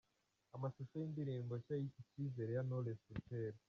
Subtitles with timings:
[0.55, 3.57] Amashusho y’indirimbo nshya Icyizere ya Knowless Butera:.